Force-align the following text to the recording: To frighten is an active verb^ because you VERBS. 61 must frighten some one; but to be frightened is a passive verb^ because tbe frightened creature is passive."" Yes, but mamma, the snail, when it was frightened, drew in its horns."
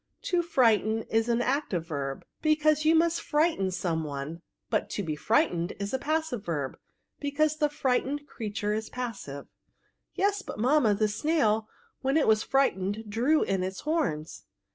To 0.23 0.41
frighten 0.41 1.03
is 1.11 1.29
an 1.29 1.43
active 1.43 1.85
verb^ 1.87 2.23
because 2.41 2.85
you 2.85 2.93
VERBS. 2.95 2.97
61 2.97 2.97
must 2.97 3.21
frighten 3.21 3.69
some 3.69 4.03
one; 4.03 4.41
but 4.71 4.89
to 4.89 5.03
be 5.03 5.15
frightened 5.15 5.73
is 5.79 5.93
a 5.93 5.99
passive 5.99 6.41
verb^ 6.43 6.77
because 7.19 7.55
tbe 7.57 7.71
frightened 7.71 8.25
creature 8.25 8.73
is 8.73 8.89
passive."" 8.89 9.45
Yes, 10.15 10.41
but 10.41 10.57
mamma, 10.57 10.95
the 10.95 11.07
snail, 11.07 11.69
when 12.01 12.17
it 12.17 12.27
was 12.27 12.41
frightened, 12.41 13.03
drew 13.11 13.43
in 13.43 13.61
its 13.61 13.81
horns." 13.81 14.45